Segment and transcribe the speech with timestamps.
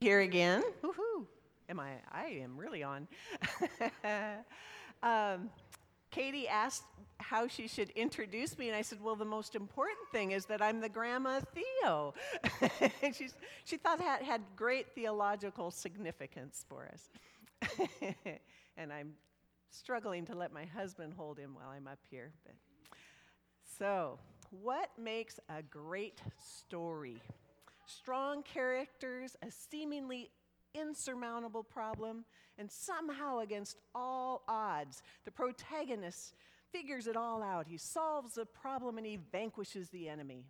[0.00, 0.62] here again.
[0.82, 1.26] Woohoo!
[1.68, 1.90] Am I?
[2.10, 3.06] I am really on.
[5.02, 5.50] um,
[6.10, 6.84] Katie asked
[7.18, 10.62] how she should introduce me, and I said, "Well, the most important thing is that
[10.62, 12.14] I'm the grandma Theo."
[13.02, 13.34] and she's,
[13.66, 17.78] she thought that had great theological significance for us.
[18.78, 19.12] and I'm
[19.68, 22.32] struggling to let my husband hold him while I'm up here.
[22.46, 22.54] But.
[23.78, 24.18] So,
[24.50, 27.20] what makes a great story?
[27.98, 30.30] Strong characters, a seemingly
[30.74, 32.24] insurmountable problem,
[32.58, 36.34] and somehow against all odds, the protagonist
[36.72, 37.66] figures it all out.
[37.66, 40.44] He solves the problem and he vanquishes the enemy.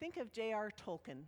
[0.00, 0.70] Think of J.R.
[0.84, 1.24] Tolkien.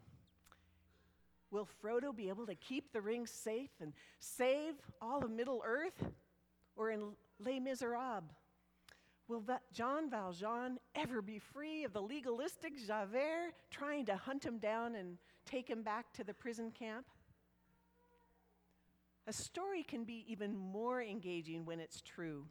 [1.51, 6.05] Will Frodo be able to keep the ring safe and save all of Middle Earth?
[6.77, 8.25] Or in Les Miserables,
[9.29, 14.95] Will Jean Valjean ever be free of the legalistic Javert trying to hunt him down
[14.95, 17.07] and take him back to the prison camp?
[19.27, 22.47] A story can be even more engaging when it's true.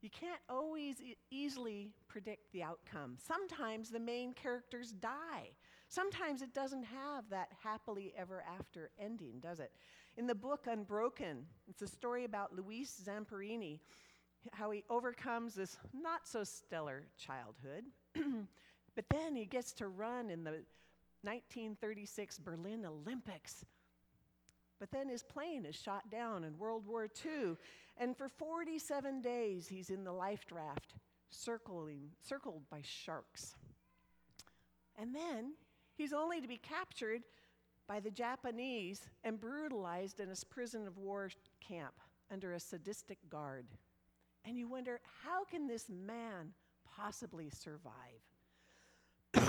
[0.00, 3.16] You can't always e- easily predict the outcome.
[3.18, 5.50] Sometimes the main characters die.
[5.88, 9.72] Sometimes it doesn't have that happily ever after ending, does it?
[10.16, 13.80] In the book Unbroken, it's a story about Louis Zamperini
[14.52, 17.84] how he overcomes this not so stellar childhood,
[18.94, 20.62] but then he gets to run in the
[21.22, 23.64] 1936 Berlin Olympics.
[24.78, 27.56] But then his plane is shot down in World War II,
[27.98, 30.94] and for 47 days he's in the life raft,
[31.28, 33.56] circling, circled by sharks.
[34.98, 35.52] And then
[35.96, 37.22] he's only to be captured
[37.86, 41.30] by the Japanese and brutalized in a prison of war
[41.60, 41.94] camp
[42.30, 43.66] under a sadistic guard.
[44.44, 46.52] And you wonder, how can this man
[46.96, 47.94] possibly survive?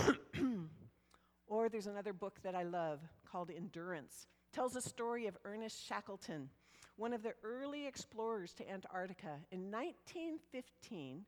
[1.48, 4.28] or there's another book that I love called Endurance.
[4.54, 6.50] Tells a story of Ernest Shackleton,
[6.98, 9.40] one of the early explorers to Antarctica.
[9.52, 11.26] In 1915,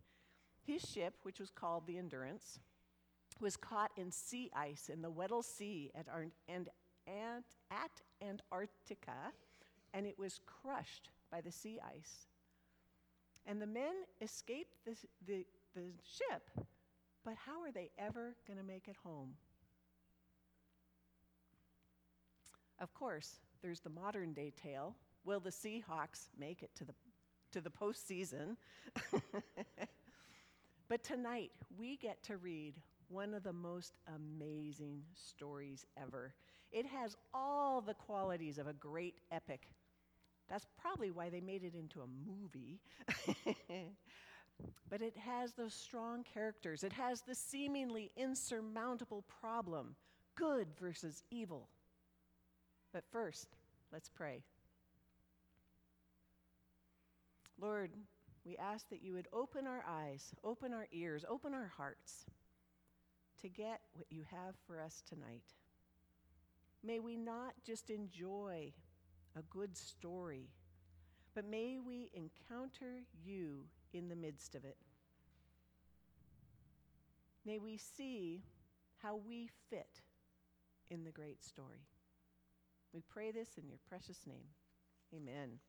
[0.66, 2.60] his ship, which was called the Endurance,
[3.40, 6.70] was caught in sea ice in the Weddell Sea at, Ar- and,
[7.08, 9.34] and, at Antarctica,
[9.94, 12.28] and it was crushed by the sea ice.
[13.46, 14.96] And the men escape the,
[15.26, 15.46] the,
[15.76, 16.50] the ship,
[17.26, 19.34] but how are they ever going to make it home?
[22.80, 24.96] Of course, there's the modern day tale.
[25.26, 26.94] Will the Seahawks make it to the,
[27.52, 28.58] to the postseason?
[30.90, 32.76] but tonight, we get to read
[33.10, 36.34] one of the most amazing stories ever.
[36.72, 39.70] It has all the qualities of a great epic
[40.54, 42.80] that's probably why they made it into a movie.
[44.88, 49.96] but it has those strong characters, it has the seemingly insurmountable problem
[50.36, 51.70] good versus evil.
[52.94, 53.48] But first,
[53.92, 54.44] let's pray.
[57.60, 57.90] Lord,
[58.46, 62.26] we ask that you would open our eyes, open our ears, open our hearts
[63.42, 65.56] to get what you have for us tonight.
[66.84, 68.72] May we not just enjoy
[69.38, 70.50] a good story,
[71.34, 74.78] but may we encounter you in the midst of it.
[77.46, 78.44] May we see
[79.02, 80.02] how we fit
[80.90, 81.88] in the great story.
[82.94, 84.46] We pray this in your precious name.
[85.16, 85.60] Amen.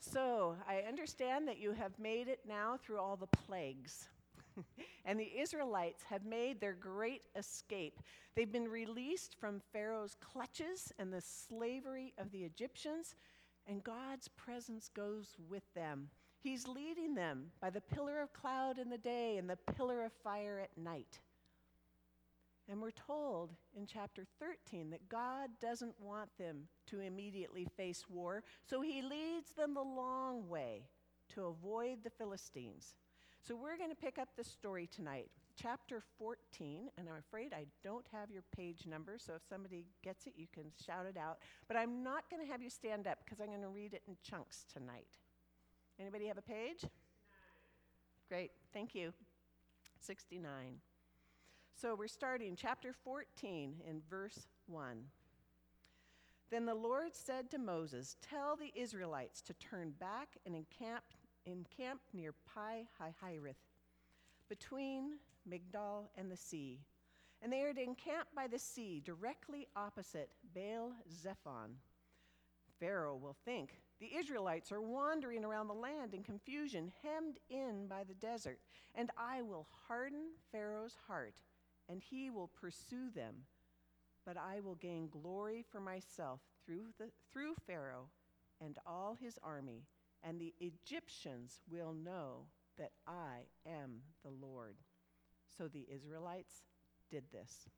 [0.00, 4.08] So, I understand that you have made it now through all the plagues.
[5.04, 8.00] and the Israelites have made their great escape.
[8.34, 13.14] They've been released from Pharaoh's clutches and the slavery of the Egyptians,
[13.66, 16.08] and God's presence goes with them.
[16.40, 20.12] He's leading them by the pillar of cloud in the day and the pillar of
[20.24, 21.20] fire at night.
[22.68, 28.42] And we're told in chapter 13 that God doesn't want them to immediately face war,
[28.64, 30.86] so he leads them the long way
[31.34, 32.96] to avoid the Philistines.
[33.44, 35.28] So we're going to pick up the story tonight,
[35.60, 40.28] chapter 14, and I'm afraid I don't have your page number, so if somebody gets
[40.28, 41.38] it, you can shout it out.
[41.66, 44.02] But I'm not going to have you stand up because I'm going to read it
[44.06, 45.18] in chunks tonight.
[45.98, 46.84] Anybody have a page?
[48.28, 49.12] Great, thank you.
[49.98, 50.76] 69.
[51.74, 54.98] So we're starting chapter 14 in verse 1.
[56.48, 61.02] Then the Lord said to Moses, Tell the Israelites to turn back and encamp
[61.46, 63.56] encamped near Pi Hahiroth,
[64.48, 65.18] between
[65.48, 66.80] Migdol and the sea.
[67.42, 71.76] And they are to encamp by the sea, directly opposite Baal Zephon.
[72.80, 78.04] Pharaoh will think the Israelites are wandering around the land in confusion, hemmed in by
[78.04, 78.60] the desert,
[78.94, 81.42] and I will harden Pharaoh's heart,
[81.88, 83.46] and he will pursue them.
[84.24, 88.08] but I will gain glory for myself through, the, through Pharaoh
[88.60, 89.82] and all his army,
[90.22, 92.46] and the Egyptians will know
[92.78, 94.76] that I am the Lord.
[95.56, 96.62] So the Israelites
[97.10, 97.68] did this.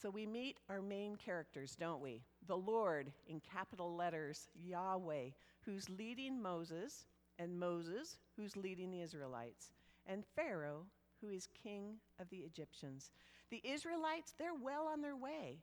[0.00, 2.22] So we meet our main characters, don't we?
[2.48, 5.28] The Lord in capital letters, Yahweh,
[5.60, 7.06] who's leading Moses,
[7.38, 9.70] and Moses, who's leading the Israelites,
[10.06, 10.86] and Pharaoh,
[11.20, 13.12] who is king of the Egyptians.
[13.50, 15.60] The Israelites, they're well on their way.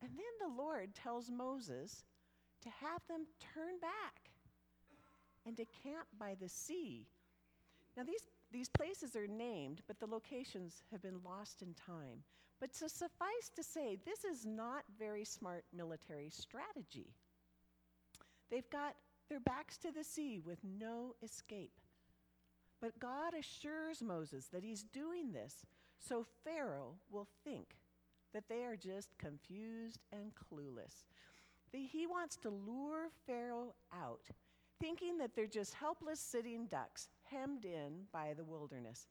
[0.00, 2.04] And then the Lord tells Moses
[2.62, 4.30] to have them turn back
[5.46, 7.06] and to camp by the sea.
[7.96, 12.22] Now, these, these places are named, but the locations have been lost in time.
[12.60, 17.12] But to suffice to say, this is not very smart military strategy.
[18.50, 18.94] They've got
[19.28, 21.80] their backs to the sea with no escape.
[22.80, 25.66] But God assures Moses that he's doing this
[25.98, 27.76] so Pharaoh will think
[28.32, 31.04] that they are just confused and clueless.
[31.72, 34.28] He wants to lure Pharaoh out,
[34.80, 39.08] thinking that they're just helpless sitting ducks hemmed in by the wilderness.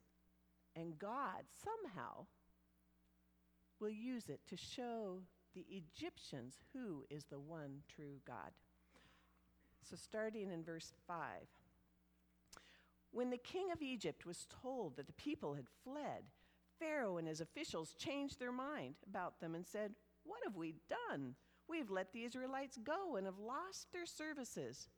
[0.75, 2.27] And God somehow
[3.79, 5.21] will use it to show
[5.53, 8.51] the Egyptians who is the one true God.
[9.83, 11.17] So, starting in verse 5.
[13.11, 16.23] When the king of Egypt was told that the people had fled,
[16.79, 19.93] Pharaoh and his officials changed their mind about them and said,
[20.23, 20.75] What have we
[21.09, 21.35] done?
[21.71, 24.89] We've let the Israelites go and have lost their services.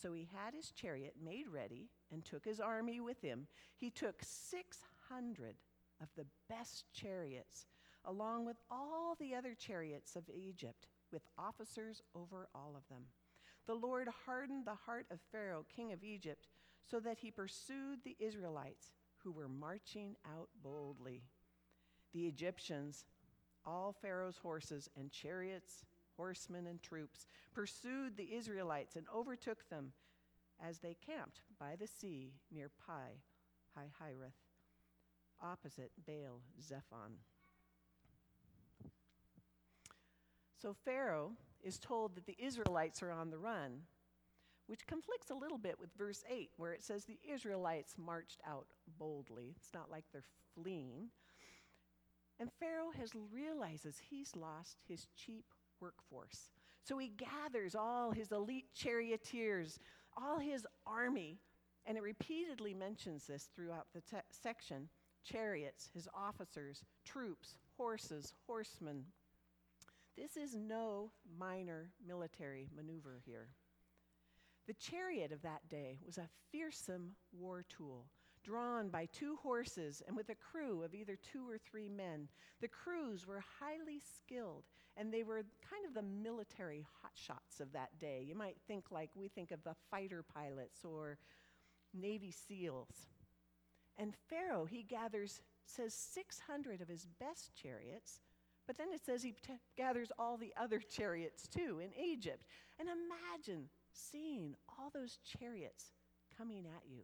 [0.00, 3.48] So he had his chariot made ready and took his army with him.
[3.76, 5.56] He took 600
[6.00, 7.66] of the best chariots
[8.04, 13.06] along with all the other chariots of Egypt, with officers over all of them.
[13.66, 16.46] The Lord hardened the heart of Pharaoh, king of Egypt,
[16.88, 21.24] so that he pursued the Israelites who were marching out boldly.
[22.14, 23.04] The Egyptians,
[23.64, 25.84] all Pharaoh's horses and chariots,
[26.16, 29.92] horsemen and troops, pursued the Israelites and overtook them
[30.64, 33.20] as they camped by the sea near Pi
[33.76, 34.32] Hahiroth,
[35.42, 37.18] opposite Baal Zephon.
[40.60, 41.32] So Pharaoh
[41.62, 43.82] is told that the Israelites are on the run,
[44.66, 48.66] which conflicts a little bit with verse 8, where it says the Israelites marched out
[48.98, 49.54] boldly.
[49.56, 50.24] It's not like they're
[50.54, 51.10] fleeing.
[52.40, 55.44] And Pharaoh has realizes he's lost his cheap
[55.80, 56.50] workforce.
[56.82, 59.78] So he gathers all his elite charioteers,
[60.16, 61.38] all his army,
[61.84, 64.88] and it repeatedly mentions this throughout the te- section
[65.24, 69.04] chariots, his officers, troops, horses, horsemen,
[70.16, 73.48] this is no minor military maneuver here.
[74.66, 78.06] The chariot of that day was a fearsome war tool,
[78.46, 82.28] drawn by two horses and with a crew of either two or three men.
[82.60, 84.64] The crews were highly skilled,
[84.96, 88.24] and they were kind of the military hotshots of that day.
[88.26, 91.18] You might think like we think of the fighter pilots or
[91.92, 93.08] Navy SEALs.
[93.98, 98.20] And Pharaoh, he gathers, says 600 of his best chariots
[98.66, 102.42] but then it says he t- gathers all the other chariots too in Egypt.
[102.78, 105.92] And imagine seeing all those chariots
[106.36, 107.02] coming at you,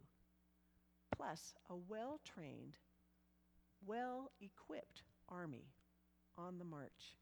[1.23, 2.75] plus a well trained,
[3.85, 5.67] well equipped army
[6.37, 7.17] on the march.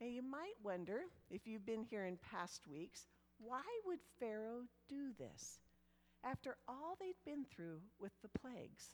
[0.00, 3.06] And you might wonder, if you've been here in past weeks,
[3.38, 5.60] why would Pharaoh do this
[6.24, 8.90] after all they'd been through with the plagues?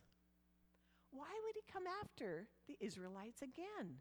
[1.11, 3.97] Why would he come after the Israelites again?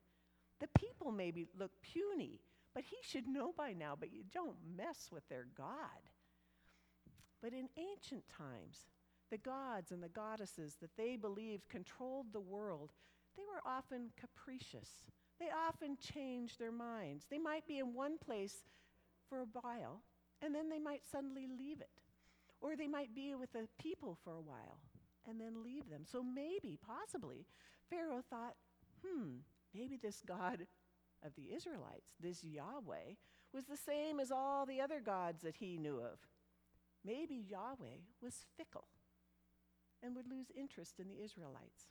[0.59, 2.39] The people maybe look puny,
[2.75, 6.01] but he should know by now, but you don't mess with their God.
[7.41, 8.85] But in ancient times,
[9.31, 12.91] the gods and the goddesses that they believed controlled the world,
[13.35, 14.89] they were often capricious.
[15.39, 17.25] They often changed their minds.
[17.29, 18.63] They might be in one place
[19.27, 20.03] for a while,
[20.41, 21.89] and then they might suddenly leave it.
[22.61, 24.77] Or they might be with the people for a while
[25.27, 26.03] and then leave them.
[26.05, 27.47] So maybe, possibly,
[27.89, 28.55] Pharaoh thought,
[29.03, 29.37] hmm,
[29.73, 30.67] Maybe this God
[31.23, 33.15] of the Israelites, this Yahweh,
[33.53, 36.19] was the same as all the other gods that he knew of.
[37.05, 38.87] Maybe Yahweh was fickle
[40.03, 41.85] and would lose interest in the Israelites.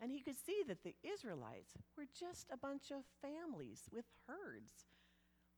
[0.00, 4.86] And he could see that the Israelites were just a bunch of families with herds,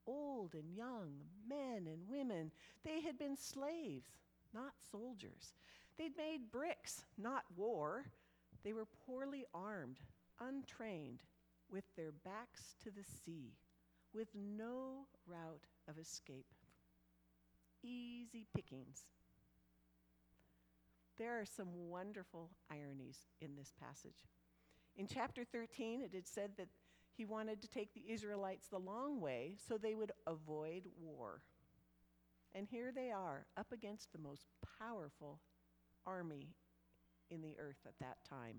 [0.06, 1.11] old and young,
[1.49, 2.52] men and women.
[2.85, 4.11] They had been slaves,
[4.54, 5.54] not soldiers.
[5.99, 8.04] They'd made bricks, not war.
[8.62, 9.99] They were poorly armed,
[10.40, 11.23] untrained,
[11.71, 13.54] with their backs to the sea,
[14.14, 16.47] with no route of escape.
[17.83, 19.04] Easy pickings.
[21.19, 24.25] There are some wonderful ironies in this passage.
[24.97, 26.69] In chapter 13, it had said that
[27.17, 31.41] he wanted to take the Israelites the long way so they would avoid war.
[32.55, 34.47] And here they are, up against the most
[34.79, 35.41] powerful
[36.07, 36.49] army
[37.31, 38.57] in the earth at that time.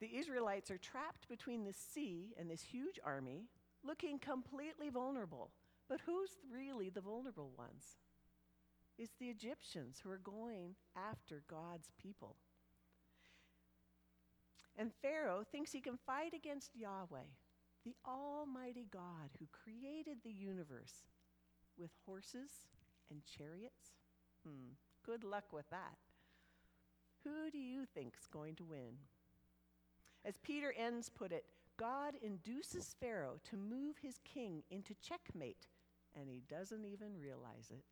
[0.00, 3.46] The Israelites are trapped between the sea and this huge army,
[3.84, 5.52] looking completely vulnerable.
[5.88, 7.98] But who's really the vulnerable ones?
[9.02, 12.36] It's the Egyptians who are going after God's people.
[14.78, 17.26] And Pharaoh thinks he can fight against Yahweh,
[17.84, 21.02] the Almighty God who created the universe
[21.76, 22.50] with horses
[23.10, 23.96] and chariots.
[24.46, 25.98] Hmm, good luck with that.
[27.24, 28.98] Who do you think's going to win?
[30.24, 35.66] As Peter Enns put it, God induces Pharaoh to move his king into checkmate,
[36.14, 37.91] and he doesn't even realize it.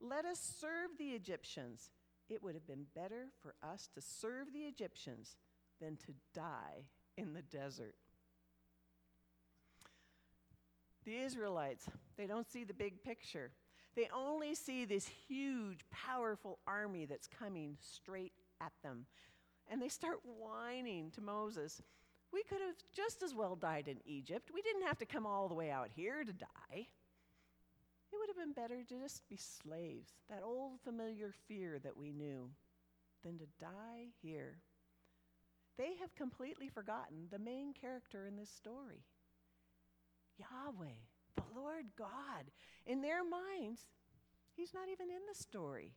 [0.00, 1.90] Let us serve the Egyptians
[2.28, 5.36] it would have been better for us to serve the Egyptians
[5.80, 6.86] than to die
[7.16, 7.94] in the desert.
[11.04, 13.52] The Israelites, they don't see the big picture.
[13.94, 19.06] They only see this huge, powerful army that's coming straight at them.
[19.70, 21.80] And they start whining to Moses.
[22.32, 24.50] We could have just as well died in Egypt.
[24.52, 26.88] We didn't have to come all the way out here to die.
[28.26, 32.50] Would have been better to just be slaves, that old familiar fear that we knew,
[33.22, 34.58] than to die here.
[35.78, 39.04] They have completely forgotten the main character in this story
[40.38, 41.04] Yahweh,
[41.36, 42.50] the Lord God.
[42.84, 43.82] In their minds,
[44.56, 45.92] He's not even in the story.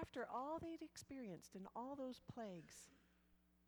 [0.00, 2.88] After all they'd experienced in all those plagues,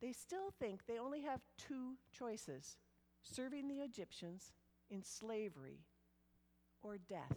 [0.00, 2.78] they still think they only have two choices
[3.22, 4.54] serving the Egyptians
[4.90, 5.84] in slavery
[6.82, 7.36] or death.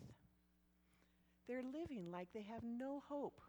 [1.47, 3.41] They're living like they have no hope,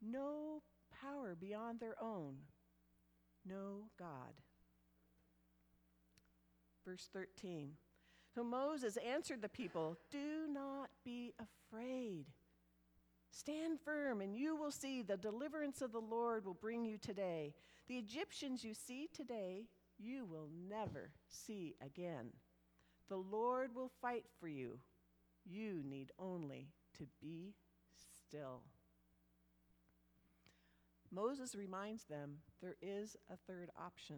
[0.00, 0.62] no
[1.02, 2.36] power beyond their own,
[3.46, 4.34] no God.
[6.84, 7.72] Verse 13.
[8.34, 12.26] So Moses answered the people Do not be afraid.
[13.30, 17.52] Stand firm, and you will see the deliverance of the Lord will bring you today.
[17.88, 19.66] The Egyptians you see today,
[19.98, 22.30] you will never see again.
[23.08, 24.78] The Lord will fight for you
[25.44, 27.54] you need only to be
[28.28, 28.62] still.
[31.10, 34.16] Moses reminds them there is a third option.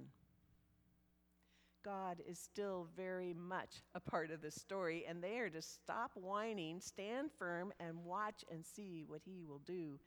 [1.85, 6.11] God is still very much a part of the story, and they are to stop
[6.15, 10.01] whining, stand firm, and watch and see what he will do.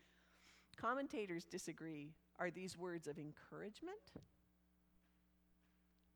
[0.75, 2.11] Commentators disagree.
[2.37, 3.95] Are these words of encouragement?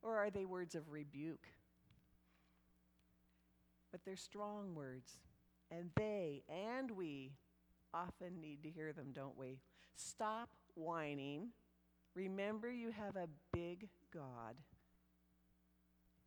[0.02, 1.48] Or are they words of rebuke?
[3.94, 5.20] But they're strong words.
[5.72, 7.32] And they and we
[7.94, 9.60] often need to hear them, don't we?
[9.96, 11.50] Stop whining.
[12.16, 14.56] Remember, you have a big God.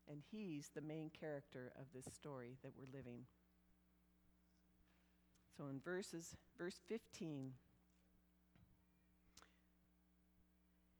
[0.08, 3.24] And He's the main character of this story that we're living.
[5.56, 7.52] So in verses, verse 15,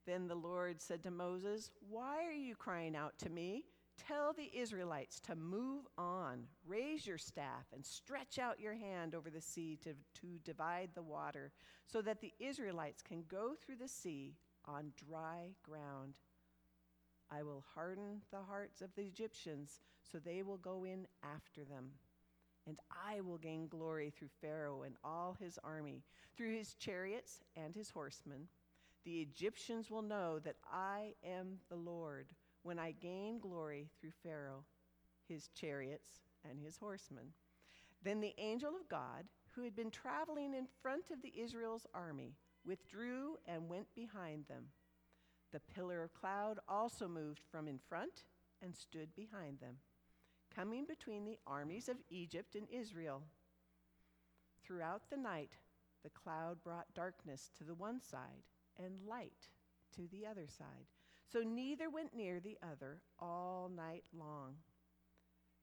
[0.07, 3.65] then the Lord said to Moses, Why are you crying out to me?
[3.97, 6.45] Tell the Israelites to move on.
[6.67, 11.03] Raise your staff and stretch out your hand over the sea to, to divide the
[11.03, 11.53] water,
[11.87, 14.35] so that the Israelites can go through the sea
[14.67, 16.15] on dry ground.
[17.31, 21.91] I will harden the hearts of the Egyptians, so they will go in after them.
[22.67, 26.03] And I will gain glory through Pharaoh and all his army,
[26.37, 28.49] through his chariots and his horsemen.
[29.05, 32.27] The Egyptians will know that I am the Lord
[32.67, 34.65] when I gain glory through Pharaoh,
[35.29, 37.27] his chariots, and his horsemen.
[38.03, 42.35] Then the angel of God, who had been traveling in front of the Israel's army,
[42.67, 44.65] withdrew and went behind them.
[45.53, 48.25] The pillar of cloud also moved from in front
[48.61, 49.77] and stood behind them,
[50.53, 53.23] coming between the armies of Egypt and Israel.
[54.65, 55.53] Throughout the night,
[56.03, 58.43] the cloud brought darkness to the one side
[58.77, 59.51] and light
[59.95, 60.89] to the other side
[61.33, 64.57] so neither went near the other all night long.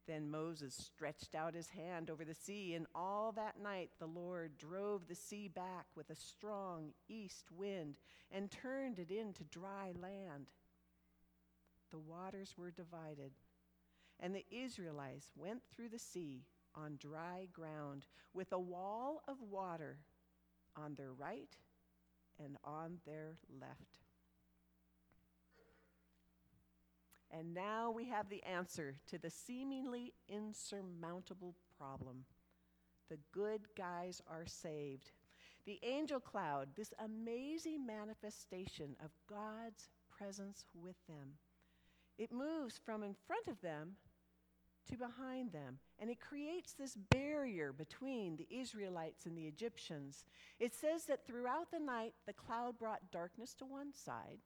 [0.06, 4.58] Then Moses stretched out his hand over the sea, and all that night the Lord
[4.58, 7.96] drove the sea back with a strong east wind
[8.30, 10.48] and turned it into dry land.
[11.92, 13.32] The waters were divided,
[14.20, 16.44] and the Israelites went through the sea
[16.76, 20.00] on dry ground with a wall of water
[20.76, 21.56] on their right
[22.44, 24.03] and on their left.
[27.36, 32.26] And now we have the answer to the seemingly insurmountable problem.
[33.10, 35.12] The good guys are saved.
[35.66, 41.38] The angel cloud, this amazing manifestation of God's presence with them,
[42.20, 43.94] it moves from in front of them
[44.90, 50.26] to behind them, and it creates this barrier between the Israelites and the Egyptians.
[50.60, 54.40] It says that throughout the night, the cloud brought darkness to one side,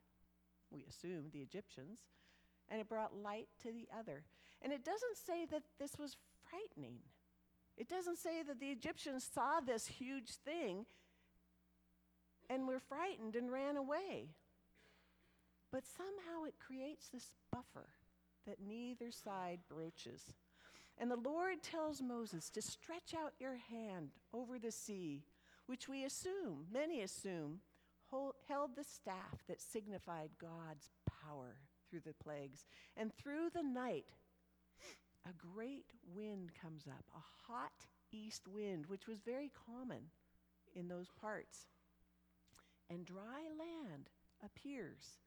[0.69, 2.01] we assume the Egyptians,
[2.69, 4.23] and it brought light to the other.
[4.61, 6.17] And it doesn't say that this was
[6.49, 6.97] frightening.
[7.77, 10.85] It doesn't say that the Egyptians saw this huge thing
[12.49, 14.29] and were frightened and ran away.
[15.71, 17.89] But somehow it creates this buffer
[18.47, 20.33] that neither side broaches.
[20.97, 25.23] And the Lord tells Moses to stretch out your hand over the sea,
[25.67, 27.59] which we assume, many assume,
[28.09, 30.89] hold, held the staff that signified God's
[31.23, 31.57] power
[31.89, 32.65] through the plagues.
[32.95, 34.05] And through the night,
[35.25, 40.03] a great wind comes up, a hot east wind, which was very common
[40.75, 41.67] in those parts.
[42.89, 44.09] And dry land
[44.43, 45.19] appears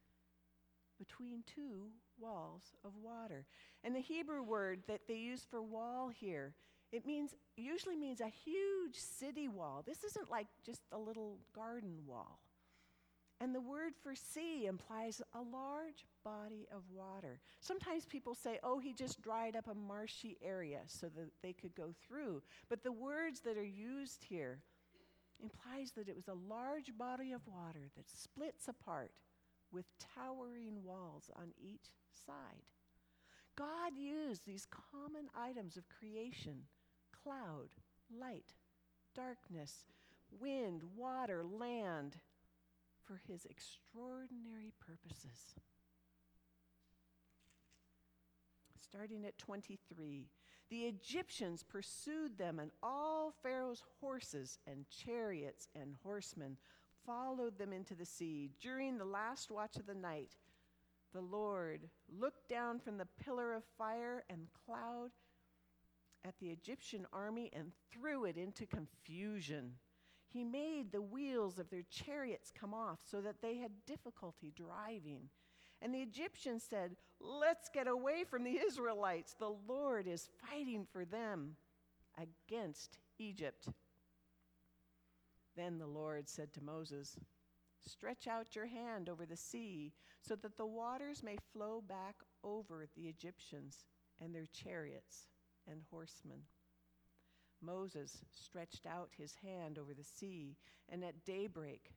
[0.99, 1.89] between two
[2.19, 3.47] walls of water.
[3.85, 6.55] And the Hebrew word that they use for wall here,
[6.93, 9.83] it means usually means a huge city wall.
[9.87, 12.41] This isn't like just a little garden wall.
[13.41, 17.41] And the word for sea implies a large body of water.
[17.61, 21.75] Sometimes people say, oh, he just dried up a marshy area so that they could
[21.75, 22.43] go through.
[22.69, 24.61] But the words that are used here
[25.43, 29.13] implies that it was a large body of water that splits apart
[29.73, 31.89] with towering walls on each
[32.27, 32.67] side.
[33.57, 36.65] God used these common items of creation
[37.23, 37.69] cloud,
[38.11, 38.55] light,
[39.15, 39.85] darkness,
[40.31, 42.17] wind, water, land
[43.11, 45.57] for his extraordinary purposes.
[48.81, 50.29] Starting at 23,
[50.71, 56.57] the Egyptians pursued them, and all Pharaoh's horses and chariots and horsemen
[57.05, 58.51] followed them into the sea.
[58.61, 60.37] During the last watch of the night,
[61.13, 65.11] the Lord looked down from the pillar of fire and cloud
[66.25, 69.73] at the Egyptian army and threw it into confusion.
[70.33, 75.29] He made the wheels of their chariots come off so that they had difficulty driving.
[75.83, 79.35] And the Egyptians said, Let's get away from the Israelites.
[79.39, 81.57] The Lord is fighting for them
[82.17, 83.69] against Egypt.
[85.57, 87.19] Then the Lord said to Moses,
[87.85, 92.87] Stretch out your hand over the sea so that the waters may flow back over
[92.95, 93.85] the Egyptians
[94.21, 95.29] and their chariots
[95.67, 96.43] and horsemen.
[97.63, 100.57] Moses stretched out his hand over the sea,
[100.89, 101.93] and at daybreak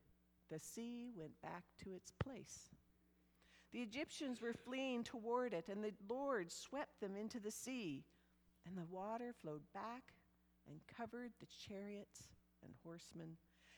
[0.50, 2.70] the sea went back to its place.
[3.72, 8.04] The Egyptians were fleeing toward it, and the Lord swept them into the sea,
[8.66, 10.14] and the water flowed back
[10.70, 12.28] and covered the chariots
[12.64, 13.38] and horsemen,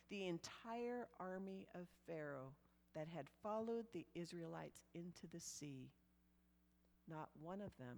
[0.09, 2.53] the entire army of Pharaoh
[2.93, 5.89] that had followed the Israelites into the sea.
[7.07, 7.97] Not one of them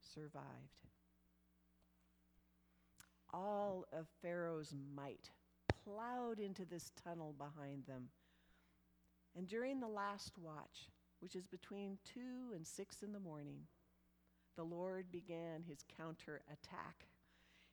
[0.00, 0.88] survived
[3.32, 5.30] all of Pharaoh's might
[5.84, 8.08] plowed into this tunnel behind them.
[9.36, 12.20] And during the last watch, which is between 2
[12.54, 13.60] and 6 in the morning,
[14.56, 17.06] the Lord began his counterattack.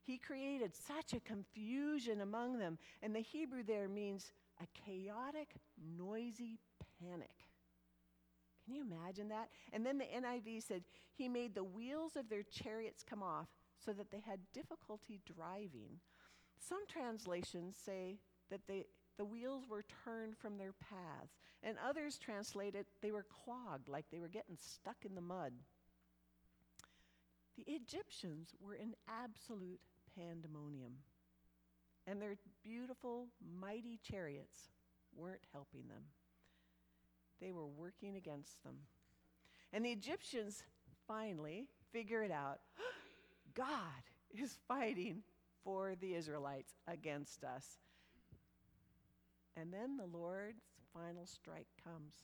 [0.04, 5.56] He created such a confusion among them, and the Hebrew there means a chaotic,
[5.98, 6.60] noisy
[7.02, 7.34] panic.
[8.63, 9.50] Can you imagine that?
[9.74, 10.84] And then the NIV said,
[11.15, 13.48] He made the wheels of their chariots come off
[13.84, 16.00] so that they had difficulty driving.
[16.60, 18.86] Some translations say that they,
[19.18, 24.06] the wheels were turned from their paths, and others translate it they were clogged, like
[24.12, 25.54] they were getting stuck in the mud.
[27.58, 29.80] The Egyptians were in absolute
[30.18, 30.94] pandemonium,
[32.06, 33.28] and their beautiful,
[33.60, 34.70] mighty chariots
[35.16, 36.04] weren't helping them.
[37.42, 38.76] They were working against them.
[39.72, 40.64] And the Egyptians
[41.08, 42.60] finally figure it out.
[43.56, 45.24] God is fighting
[45.63, 47.80] for the Israelites against us.
[49.58, 50.63] And then the Lord's
[50.94, 52.15] final strike comes.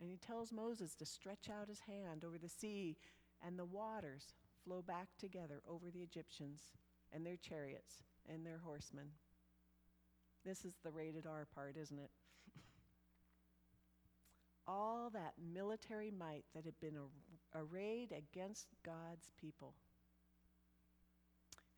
[0.00, 2.96] And he tells Moses to stretch out his hand over the sea,
[3.44, 6.60] and the waters flow back together over the Egyptians
[7.12, 9.06] and their chariots and their horsemen.
[10.44, 12.10] This is the rated R part, isn't it?
[14.66, 19.74] All that military might that had been ar- arrayed against God's people.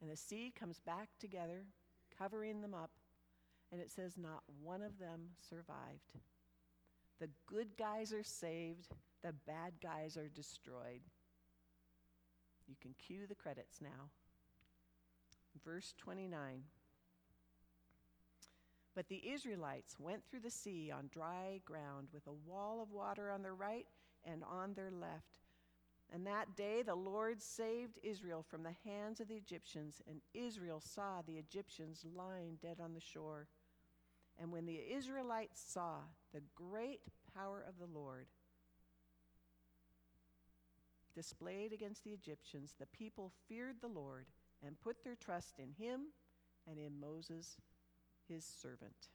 [0.03, 1.65] And the sea comes back together,
[2.19, 2.91] covering them up,
[3.71, 6.19] and it says, Not one of them survived.
[7.21, 8.89] The good guys are saved,
[9.23, 11.03] the bad guys are destroyed.
[12.67, 14.11] You can cue the credits now.
[15.65, 16.63] Verse 29.
[18.95, 23.31] But the Israelites went through the sea on dry ground with a wall of water
[23.31, 23.87] on their right
[24.25, 25.42] and on their left.
[26.13, 30.81] And that day the Lord saved Israel from the hands of the Egyptians, and Israel
[30.81, 33.49] saw the Egyptians lying dead on the shore.
[34.39, 35.97] And when the Israelites saw
[36.35, 37.01] the great
[37.35, 38.27] power of the Lord
[41.15, 44.27] displayed against the Egyptians, the people feared the Lord
[44.65, 46.09] and put their trust in him
[46.69, 47.57] and in Moses
[48.29, 49.09] his servant.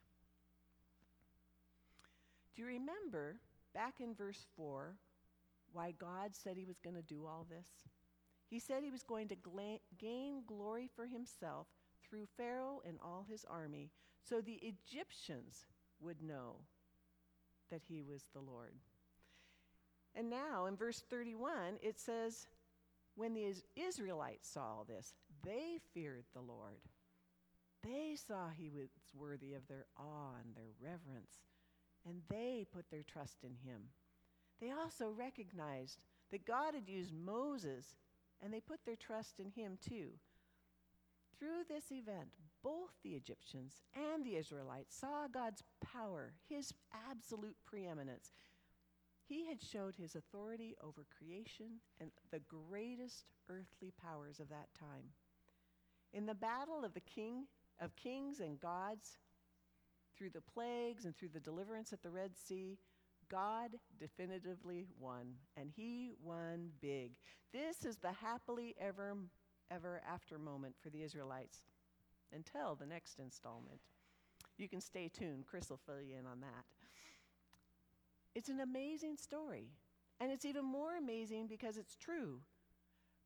[2.55, 3.37] Do you remember
[3.73, 4.95] back in verse 4
[5.77, 7.67] why God said he was going to do all this?
[8.49, 11.67] He said he was going to gla- gain glory for himself
[12.03, 15.65] through Pharaoh and all his army, so the Egyptians
[15.99, 16.55] would know
[17.69, 18.73] that he was the Lord.
[20.15, 22.47] And now in verse 31, it says,
[23.15, 25.13] When the Israelites saw all this,
[25.43, 26.79] they feared the Lord
[27.83, 31.45] they saw he was worthy of their awe and their reverence,
[32.05, 33.89] and they put their trust in him.
[34.59, 35.99] They also recognized
[36.31, 37.95] that God had used Moses,
[38.41, 40.11] and they put their trust in him too.
[41.39, 42.29] Through this event,
[42.63, 46.73] both the Egyptians and the Israelites saw God's power, his
[47.09, 48.33] absolute preeminence.
[49.27, 55.11] He had showed his authority over creation and the greatest earthly powers of that time.
[56.13, 57.45] In the battle of the king
[57.79, 59.19] of kings and gods,
[60.17, 62.79] through the plagues and through the deliverance at the Red Sea,
[63.29, 67.17] God definitively won, and He won big.
[67.53, 69.15] This is the happily ever,
[69.71, 71.61] ever after moment for the Israelites
[72.33, 73.79] until the next installment.
[74.57, 76.65] You can stay tuned, Chris will fill you in on that.
[78.35, 79.69] It's an amazing story,
[80.19, 82.39] and it's even more amazing because it's true.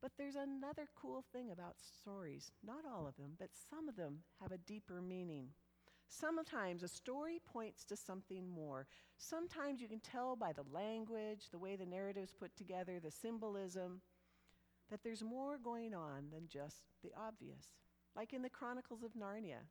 [0.01, 2.51] But there's another cool thing about stories.
[2.65, 5.49] Not all of them, but some of them have a deeper meaning.
[6.11, 8.85] Sometimes a story points to something more.
[9.17, 14.01] Sometimes you can tell by the language, the way the narrative's put together, the symbolism,
[14.89, 17.65] that there's more going on than just the obvious.
[18.13, 19.63] Like in the Chronicles of Narnia.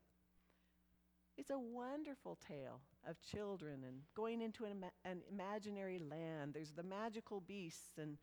[1.36, 6.54] It's a wonderful tale of children and going into an, an imaginary land.
[6.54, 8.16] There's the magical beasts and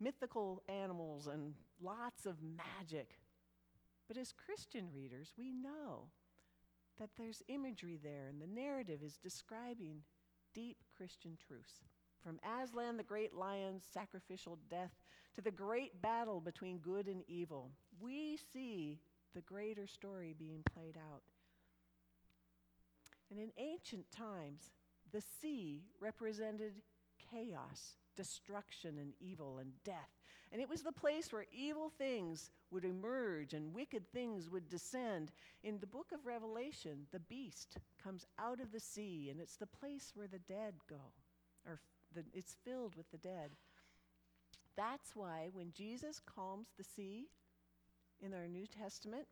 [0.00, 3.20] mythical animals and lots of magic.
[4.08, 6.08] But as Christian readers, we know
[7.02, 10.02] that there's imagery there, and the narrative is describing
[10.54, 11.80] deep Christian truths.
[12.22, 14.92] From Aslan, the great lion's sacrificial death,
[15.34, 19.00] to the great battle between good and evil, we see
[19.34, 21.22] the greater story being played out.
[23.32, 24.70] And in ancient times,
[25.12, 26.74] the sea represented
[27.32, 30.20] chaos destruction and evil and death.
[30.52, 35.32] And it was the place where evil things would emerge and wicked things would descend.
[35.64, 39.66] In the book of Revelation, the beast comes out of the sea, and it's the
[39.66, 41.12] place where the dead go,
[41.66, 41.80] or
[42.14, 43.52] the, it's filled with the dead.
[44.76, 47.28] That's why when Jesus calms the sea
[48.20, 49.26] in our New Testament,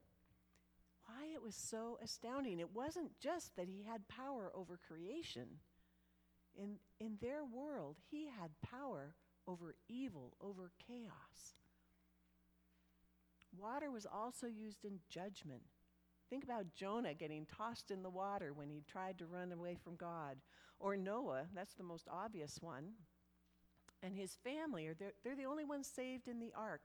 [1.05, 2.61] why it was so astounding.
[2.61, 5.49] It wasn't just that he had power over creation
[6.57, 9.15] in, in their world, he had power
[9.47, 11.55] over evil, over chaos.
[13.59, 15.63] Water was also used in judgment.
[16.29, 19.97] Think about Jonah getting tossed in the water when he tried to run away from
[19.97, 20.37] God.
[20.79, 22.93] Or Noah, that's the most obvious one.
[24.03, 26.85] And his family, are they're, they're the only ones saved in the ark.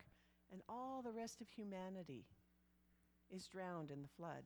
[0.51, 2.25] And all the rest of humanity
[3.29, 4.43] is drowned in the flood.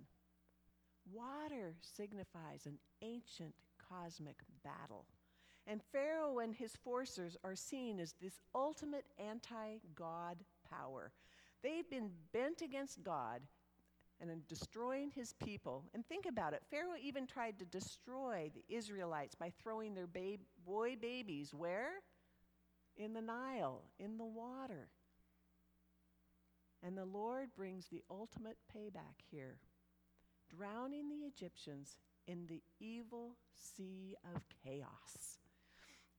[1.12, 3.56] Water signifies an ancient
[3.90, 5.06] cosmic battle.
[5.68, 10.38] And Pharaoh and his forces are seen as this ultimate anti God
[10.70, 11.12] power.
[11.62, 13.42] They've been bent against God
[14.22, 15.86] and in destroying his people.
[15.94, 20.42] And think about it Pharaoh even tried to destroy the Israelites by throwing their babe,
[20.66, 22.02] boy babies where?
[22.98, 24.90] In the Nile, in the water.
[26.84, 29.58] And the Lord brings the ultimate payback here,
[30.50, 31.98] drowning the Egyptians
[32.30, 35.40] in the evil sea of chaos.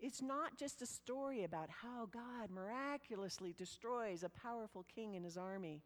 [0.01, 5.37] It's not just a story about how God miraculously destroys a powerful king and his
[5.37, 5.83] army.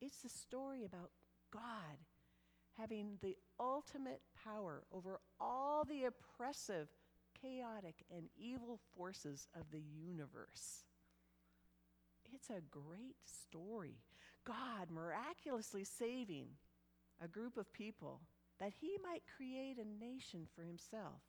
[0.00, 1.10] It's a story about
[1.50, 1.98] God
[2.78, 6.88] having the ultimate power over all the oppressive,
[7.40, 10.84] chaotic, and evil forces of the universe.
[12.32, 13.98] It's a great story.
[14.44, 16.48] God miraculously saving
[17.22, 18.20] a group of people
[18.60, 21.22] that he might create a nation for himself.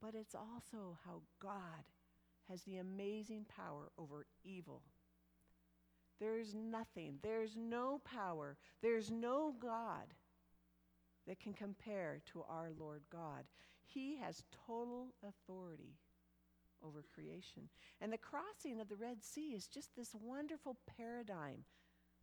[0.00, 1.84] But it's also how God
[2.48, 4.82] has the amazing power over evil.
[6.18, 10.14] There's nothing, there's no power, there's no God
[11.26, 13.44] that can compare to our Lord God.
[13.86, 15.96] He has total authority
[16.84, 17.68] over creation.
[18.00, 21.64] And the crossing of the Red Sea is just this wonderful paradigm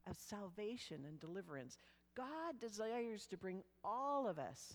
[0.10, 1.78] of salvation and deliverance.
[2.18, 4.74] God desires to bring all of us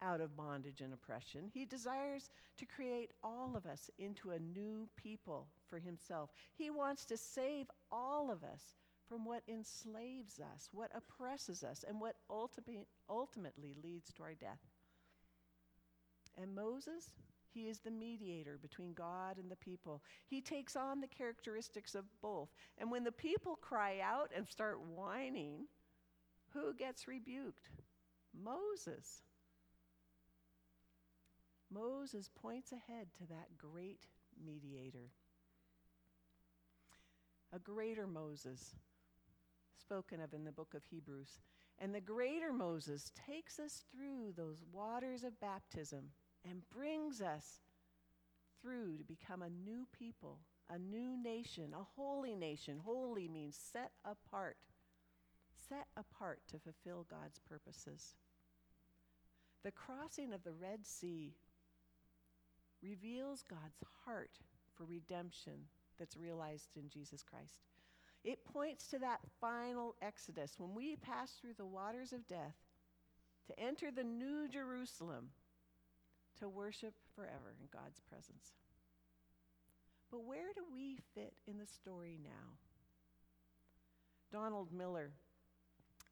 [0.00, 1.50] out of bondage and oppression.
[1.52, 6.30] He desires to create all of us into a new people for Himself.
[6.54, 8.76] He wants to save all of us
[9.08, 14.60] from what enslaves us, what oppresses us, and what ulti- ultimately leads to our death.
[16.40, 17.10] And Moses,
[17.52, 20.02] he is the mediator between God and the people.
[20.28, 22.50] He takes on the characteristics of both.
[22.76, 25.66] And when the people cry out and start whining,
[26.52, 27.68] who gets rebuked?
[28.34, 29.22] Moses.
[31.70, 34.06] Moses points ahead to that great
[34.44, 35.10] mediator.
[37.52, 38.74] A greater Moses,
[39.80, 41.40] spoken of in the book of Hebrews.
[41.78, 46.10] And the greater Moses takes us through those waters of baptism
[46.48, 47.60] and brings us
[48.60, 52.80] through to become a new people, a new nation, a holy nation.
[52.84, 54.56] Holy means set apart,
[55.68, 58.14] set apart to fulfill God's purposes.
[59.64, 61.34] The crossing of the Red Sea
[62.82, 64.38] reveals God's heart
[64.76, 65.66] for redemption
[65.98, 67.60] that's realized in Jesus Christ.
[68.24, 72.56] It points to that final exodus when we pass through the waters of death
[73.46, 75.30] to enter the new Jerusalem
[76.38, 78.52] to worship forever in God's presence.
[80.10, 82.56] But where do we fit in the story now?
[84.30, 85.12] Donald Miller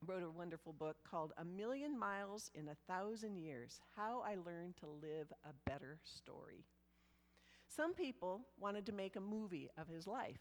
[0.05, 4.77] wrote a wonderful book called A Million Miles in a Thousand Years How I Learned
[4.79, 6.65] to Live a Better Story.
[7.69, 10.41] Some people wanted to make a movie of his life.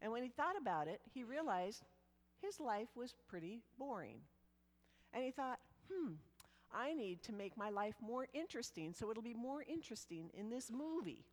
[0.00, 1.82] And when he thought about it, he realized
[2.40, 4.18] his life was pretty boring.
[5.12, 6.14] And he thought, hmm,
[6.74, 10.70] I need to make my life more interesting so it'll be more interesting in this
[10.70, 11.24] movie.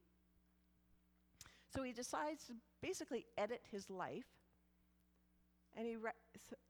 [1.74, 4.26] So he decides to basically edit his life
[5.78, 5.96] and he,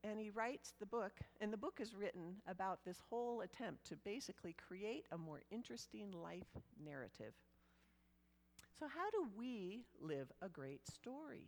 [0.03, 3.95] and he writes the book, and the book is written about this whole attempt to
[3.97, 6.47] basically create a more interesting life
[6.83, 7.33] narrative.
[8.79, 11.47] So, how do we live a great story?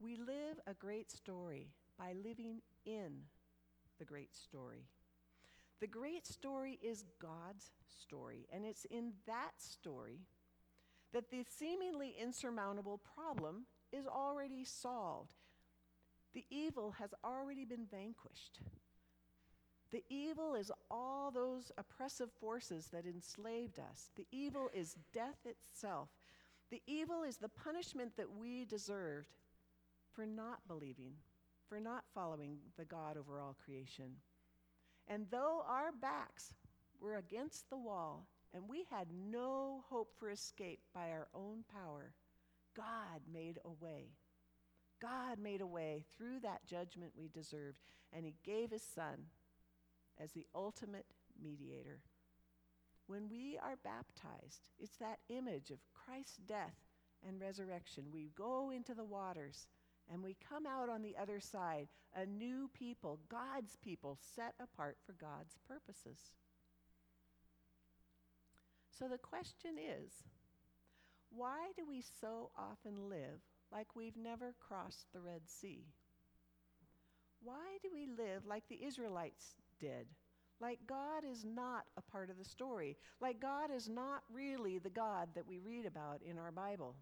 [0.00, 3.22] We live a great story by living in
[3.98, 4.84] the great story.
[5.80, 10.20] The great story is God's story, and it's in that story
[11.12, 15.34] that the seemingly insurmountable problem is already solved.
[16.34, 18.60] The evil has already been vanquished.
[19.90, 24.10] The evil is all those oppressive forces that enslaved us.
[24.16, 26.08] The evil is death itself.
[26.70, 29.34] The evil is the punishment that we deserved
[30.10, 31.12] for not believing,
[31.68, 34.16] for not following the God over all creation.
[35.06, 36.54] And though our backs
[36.98, 42.14] were against the wall and we had no hope for escape by our own power,
[42.76, 44.12] God made a way.
[45.00, 47.78] God made a way through that judgment we deserved,
[48.12, 49.26] and He gave His Son
[50.22, 51.06] as the ultimate
[51.42, 52.00] mediator.
[53.06, 56.76] When we are baptized, it's that image of Christ's death
[57.26, 58.04] and resurrection.
[58.12, 59.66] We go into the waters
[60.10, 64.98] and we come out on the other side, a new people, God's people, set apart
[65.04, 66.32] for God's purposes.
[68.90, 70.24] So the question is
[71.36, 73.40] why do we so often live
[73.72, 75.84] like we've never crossed the Red Sea?
[77.42, 80.06] Why do we live like the Israelites did?
[80.60, 82.96] Like God is not a part of the story.
[83.20, 86.94] Like God is not really the God that we read about in our Bible.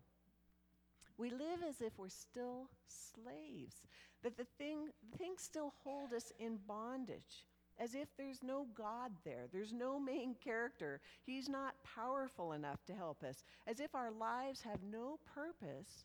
[1.18, 3.76] We live as if we're still slaves,
[4.22, 4.88] that the thing,
[5.18, 7.44] things still hold us in bondage,
[7.80, 12.94] as if there's no God there, there's no main character, He's not powerful enough to
[12.94, 16.04] help us, as if our lives have no purpose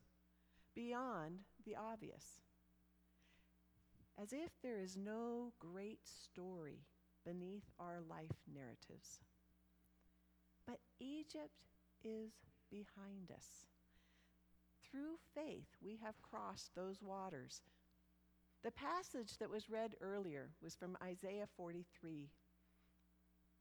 [0.73, 2.39] beyond the obvious
[4.21, 6.79] as if there is no great story
[7.25, 9.19] beneath our life narratives.
[10.65, 11.65] But Egypt
[12.03, 12.31] is
[12.71, 13.67] behind us.
[14.89, 17.61] Through faith, we have crossed those waters.
[18.65, 22.31] The passage that was read earlier was from Isaiah 43.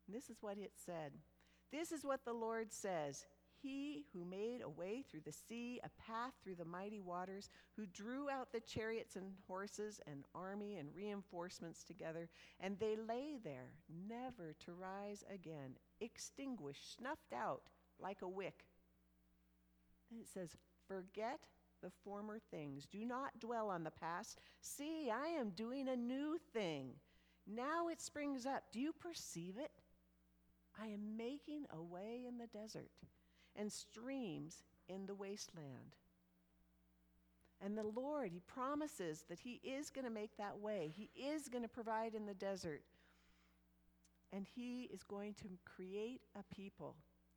[0.07, 1.13] And this is what it said
[1.71, 3.27] This is what the Lord says
[3.63, 7.85] He who made a way through the sea, a path through the mighty waters, who
[7.85, 13.73] drew out the chariots and horses and army and reinforcements together, and they lay there,
[14.09, 17.65] never to rise again, extinguished, snuffed out
[18.01, 18.65] like a wick.
[20.11, 20.57] And it says,
[20.89, 21.41] Forget
[21.85, 22.87] the former things.
[22.87, 24.41] Do not dwell on the past.
[24.63, 26.95] See, I am doing a new thing.
[27.47, 28.65] Now it springs up.
[28.73, 29.71] Do you perceive it?
[30.81, 32.91] I am making a way in the desert
[33.55, 35.97] and streams in the wasteland.
[37.61, 40.91] And the Lord, He promises that He is going to make that way.
[40.97, 42.83] He is going to provide in the desert.
[44.33, 46.97] And He is going to create a people,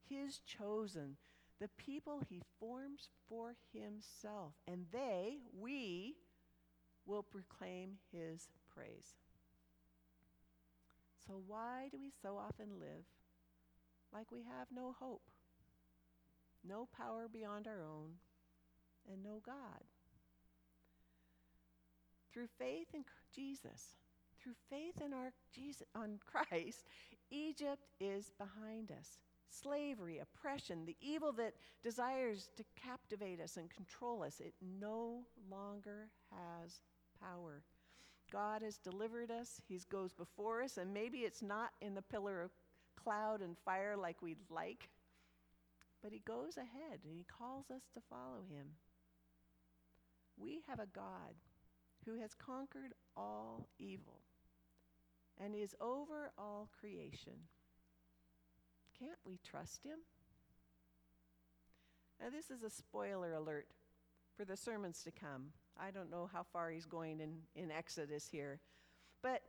[0.10, 1.18] His chosen,
[1.60, 4.54] the people He forms for Himself.
[4.68, 6.16] And they, we,
[7.06, 9.16] will proclaim His praise.
[11.26, 13.06] So, why do we so often live
[14.14, 15.24] like we have no hope,
[16.68, 18.12] no power beyond our own,
[19.12, 19.84] and no God?
[22.34, 23.04] Through faith in
[23.36, 23.96] Jesus,
[24.42, 26.86] through faith in our Jesus on Christ,
[27.30, 29.18] Egypt is behind us.
[29.50, 36.10] Slavery, oppression, the evil that desires to captivate us and control us, it no longer
[36.32, 36.82] has
[37.22, 37.64] power.
[38.32, 39.62] God has delivered us.
[39.68, 42.52] He goes before us, and maybe it's not in the pillar of
[43.02, 44.90] cloud and fire like we'd like,
[46.04, 48.68] but He goes ahead and He calls us to follow Him.
[50.38, 51.36] We have a God
[52.06, 54.22] who has conquered all evil
[55.40, 57.34] and is over all creation.
[59.00, 60.00] Can't we trust Him?
[62.20, 63.68] Now, this is a spoiler alert
[64.36, 65.50] for the sermons to come.
[65.80, 68.60] I don't know how far he's going in, in Exodus here.
[69.22, 69.42] But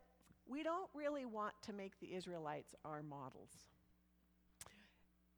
[0.47, 3.51] we don't really want to make the Israelites our models.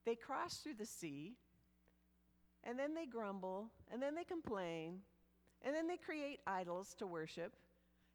[0.05, 1.35] They cross through the sea,
[2.63, 4.99] and then they grumble, and then they complain,
[5.61, 7.53] and then they create idols to worship.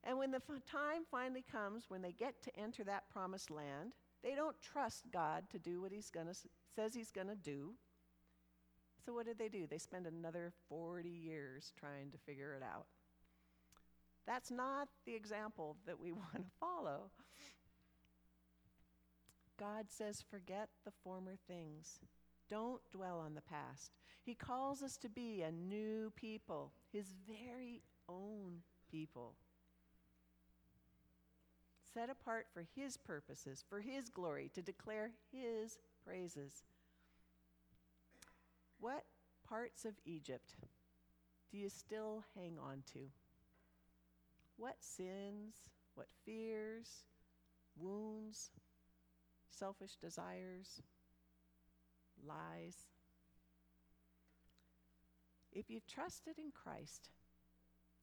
[0.04, 3.92] And when the f- time finally comes, when they get to enter that promised land,
[4.26, 6.34] they don't trust God to do what He's gonna
[6.74, 7.74] says He's going to do.
[9.04, 9.68] So what did they do?
[9.68, 12.86] They spend another 40 years trying to figure it out.
[14.26, 17.10] That's not the example that we want to follow.
[19.60, 22.00] God says, forget the former things.
[22.50, 23.92] Don't dwell on the past.
[24.24, 29.34] He calls us to be a new people, His very own people.
[31.96, 36.62] Set apart for His purposes, for His glory, to declare His praises.
[38.78, 39.04] What
[39.48, 40.56] parts of Egypt
[41.50, 42.98] do you still hang on to?
[44.58, 45.54] What sins,
[45.94, 47.04] what fears,
[47.80, 48.50] wounds,
[49.48, 50.82] selfish desires,
[52.22, 52.76] lies?
[55.50, 57.08] If you've trusted in Christ,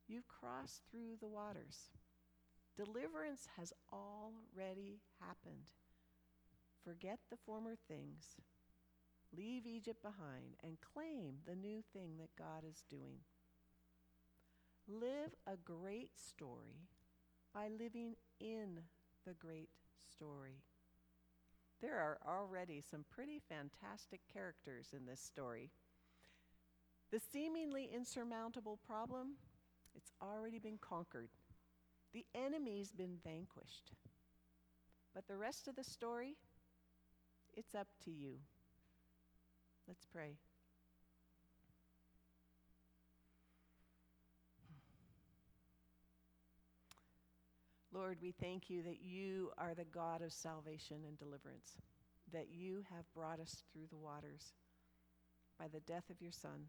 [0.08, 1.91] you've crossed through the waters.
[2.76, 5.70] Deliverance has already happened.
[6.84, 8.36] Forget the former things.
[9.36, 13.20] Leave Egypt behind and claim the new thing that God is doing.
[14.88, 16.88] Live a great story
[17.54, 18.80] by living in
[19.26, 19.70] the great
[20.12, 20.64] story.
[21.80, 25.70] There are already some pretty fantastic characters in this story.
[27.12, 29.34] The seemingly insurmountable problem,
[29.96, 31.30] it's already been conquered.
[32.13, 33.91] The enemy's been vanquished.
[35.13, 36.36] But the rest of the story,
[37.54, 38.36] it's up to you.
[39.88, 40.38] Let's pray.
[47.93, 51.78] Lord, we thank you that you are the God of salvation and deliverance,
[52.32, 54.54] that you have brought us through the waters
[55.60, 56.65] by the death of your Son.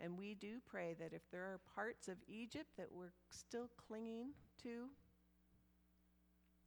[0.00, 4.30] And we do pray that if there are parts of Egypt that we're still clinging
[4.62, 4.88] to,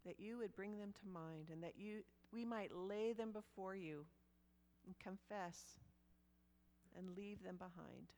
[0.05, 1.99] that you would bring them to mind and that you,
[2.31, 4.05] we might lay them before you
[4.85, 5.79] and confess
[6.97, 8.13] and leave them behind.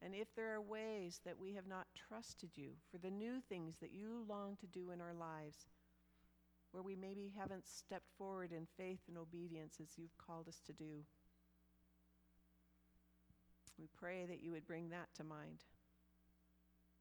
[0.00, 3.76] And if there are ways that we have not trusted you for the new things
[3.80, 5.66] that you long to do in our lives,
[6.72, 10.72] where we maybe haven't stepped forward in faith and obedience as you've called us to
[10.72, 11.04] do,
[13.78, 15.64] we pray that you would bring that to mind.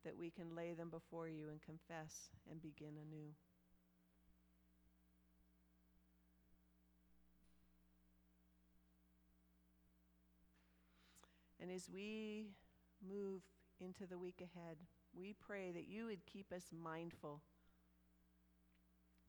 [0.03, 3.33] that we can lay them before you and confess and begin anew.
[11.59, 12.45] And as we
[13.05, 13.41] move
[13.81, 14.77] into the week ahead,
[15.13, 17.41] we pray that you would keep us mindful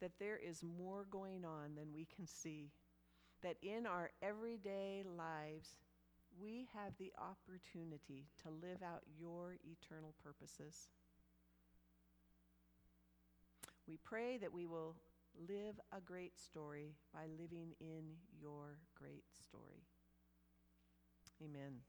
[0.01, 2.71] that there is more going on than we can see,
[3.43, 5.77] that in our everyday lives,
[6.41, 10.89] we have the opportunity to live out your eternal purposes.
[13.87, 14.97] We pray that we will
[15.49, 18.05] live a great story by living in
[18.41, 19.87] your great story.
[21.43, 21.88] Amen.